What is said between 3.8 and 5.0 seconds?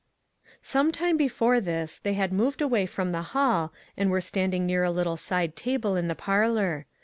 and were standing near a